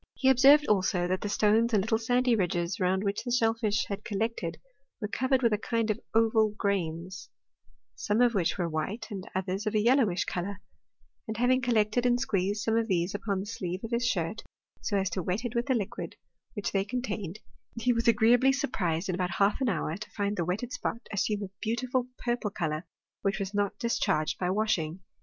[0.15, 4.03] He observed, also, that the stones and little sandy ridges round which the shellfish had
[4.03, 4.57] collected
[4.99, 7.29] were covered with a kind of oval grains,
[7.93, 10.59] some of which were white, and others of a yellowish colour,
[11.27, 14.41] and having collected and squeezed some of these upon the sleeve of his shirt,
[14.81, 16.15] so as to wet it with the liquid
[16.55, 17.35] which they con tained,
[17.79, 21.43] he was agreeably surprised in about half an hour to find the wetted spot assume
[21.43, 22.87] a beautiful purple colour,
[23.21, 25.01] which was not discharged by washing.